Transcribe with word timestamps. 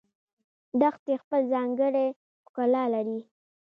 دښتې 0.79 1.13
خپل 1.23 1.41
ځانګړی 1.53 2.07
ښکلا 2.45 2.83
لري 2.93 3.19